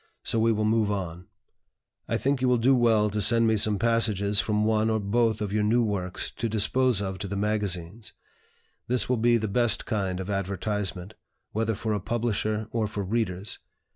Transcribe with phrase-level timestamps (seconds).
[0.23, 1.27] So we will move on.
[2.07, 5.43] "I think you will do well to send me some passages from one or both
[5.43, 8.11] of your new works to dispose of to the magazines.
[8.87, 11.13] This will be the best kind of advertisement,
[11.51, 13.59] whether for a publisher or for readers.